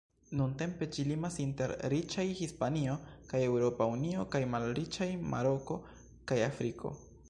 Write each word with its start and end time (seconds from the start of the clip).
Nuntempe, 0.37 0.87
ĝi 0.95 1.03
limas 1.09 1.37
inter 1.43 1.73
riĉaj 1.93 2.25
Hispanio 2.41 2.97
kaj 3.33 3.43
Eŭropa 3.53 3.89
Unio 3.99 4.27
kaj 4.37 4.45
malriĉaj 4.57 5.13
Maroko 5.35 5.83
kaj 6.33 6.45
Afriko. 6.53 6.99